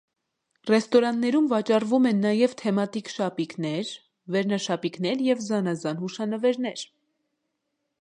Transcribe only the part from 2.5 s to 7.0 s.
թեմատիկ շապիկներ, վերնաշապիկներ և զանազան հուշանվերներ։